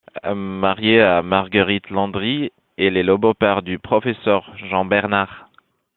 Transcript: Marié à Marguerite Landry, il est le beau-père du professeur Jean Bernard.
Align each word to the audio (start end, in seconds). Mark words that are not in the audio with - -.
Marié 0.33 0.99
à 0.99 1.21
Marguerite 1.21 1.91
Landry, 1.91 2.51
il 2.79 2.97
est 2.97 3.03
le 3.03 3.17
beau-père 3.17 3.61
du 3.61 3.77
professeur 3.77 4.51
Jean 4.57 4.83
Bernard. 4.83 5.47